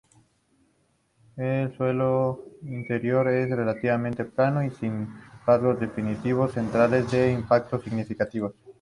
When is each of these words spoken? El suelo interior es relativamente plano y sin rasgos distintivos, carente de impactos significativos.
El 1.37 1.77
suelo 1.77 2.43
interior 2.63 3.27
es 3.27 3.47
relativamente 3.51 4.25
plano 4.25 4.63
y 4.63 4.71
sin 4.71 5.07
rasgos 5.45 5.79
distintivos, 5.79 6.53
carente 6.53 7.17
de 7.17 7.33
impactos 7.33 7.83
significativos. 7.83 8.51